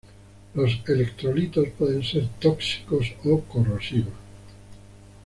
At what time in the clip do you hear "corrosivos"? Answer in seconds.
3.41-4.15